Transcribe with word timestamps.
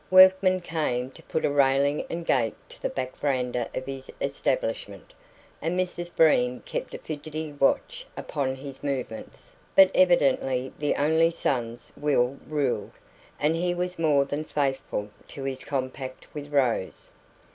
Workmen 0.09 0.61
came 0.61 1.11
to 1.11 1.21
put 1.21 1.45
a 1.45 1.51
railing 1.51 2.07
and 2.09 2.25
gate 2.25 2.55
to 2.69 2.81
the 2.81 2.89
back 2.89 3.15
verandah 3.17 3.69
of 3.75 3.85
his 3.85 4.09
establishment, 4.19 5.13
and 5.61 5.79
Mrs 5.79 6.11
Breen 6.15 6.59
kept 6.61 6.95
a 6.95 6.97
fidgety 6.97 7.51
watch 7.53 8.07
upon 8.17 8.55
his 8.55 8.83
movements; 8.83 9.53
but 9.75 9.91
evidently 9.93 10.73
the 10.79 10.95
only 10.95 11.29
son's 11.29 11.93
will 11.95 12.39
ruled, 12.47 12.93
and 13.39 13.55
he 13.55 13.75
was 13.75 13.99
more 13.99 14.25
than 14.25 14.43
faithful 14.43 15.11
to 15.27 15.43
his 15.43 15.63
compact 15.63 16.25
with 16.33 16.51
Rose. 16.51 17.11